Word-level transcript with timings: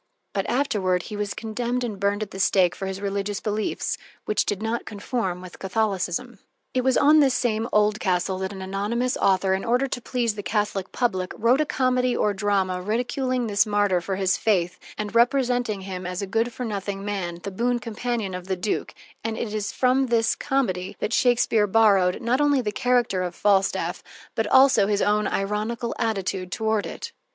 But 0.33 0.49
afterward 0.49 1.03
he 1.03 1.15
was 1.15 1.35
condemned 1.35 1.83
and 1.83 1.99
burned 1.99 2.23
at 2.23 2.31
the 2.31 2.39
stake 2.39 2.73
for 2.73 2.87
his 2.87 2.99
religious 2.99 3.39
beliefs, 3.39 3.99
which 4.25 4.47
did 4.47 4.59
not 4.63 4.83
conform 4.83 5.41
with 5.41 5.59
Catholicism. 5.59 6.39
It 6.73 6.83
was 6.83 6.97
on 6.97 7.19
this 7.19 7.35
same 7.35 7.69
Oldcastle 7.71 8.39
that 8.39 8.51
an 8.51 8.63
anonymous 8.63 9.15
author, 9.15 9.53
in 9.53 9.63
order 9.63 9.85
to 9.85 10.01
please 10.01 10.33
the 10.33 10.41
Catholic 10.41 10.91
public, 10.91 11.31
wrote 11.37 11.61
a 11.61 11.67
comedy 11.67 12.17
or 12.17 12.33
drama, 12.33 12.81
ridiculing 12.81 13.45
this 13.45 13.67
martyr 13.67 14.01
for 14.01 14.15
his 14.15 14.37
faith 14.37 14.79
and 14.97 15.13
representing 15.13 15.81
him 15.81 16.07
as 16.07 16.23
a 16.23 16.25
good 16.25 16.51
for 16.51 16.65
nothing 16.65 17.05
man, 17.05 17.37
the 17.43 17.51
boon 17.51 17.77
companion 17.77 18.33
of 18.33 18.47
the 18.47 18.57
duke, 18.57 18.95
and 19.23 19.37
it 19.37 19.53
is 19.53 19.71
from 19.71 20.07
this 20.07 20.33
comedy 20.35 20.95
that 20.97 21.13
Shakespeare 21.13 21.67
borrowed, 21.67 22.21
not 22.23 22.41
only 22.41 22.59
the 22.61 22.71
character 22.71 23.21
of 23.21 23.35
Falstaff, 23.35 24.01
but 24.33 24.47
also 24.47 24.87
his 24.87 25.03
own 25.03 25.27
ironical 25.27 25.93
attitude 25.99 26.51
toward 26.51 26.87
it. 26.87 27.11